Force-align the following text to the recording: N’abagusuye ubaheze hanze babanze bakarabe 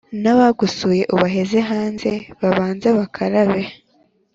N’abagusuye 0.21 1.03
ubaheze 1.15 1.57
hanze 1.69 2.09
babanze 2.41 2.87
bakarabe 2.97 3.63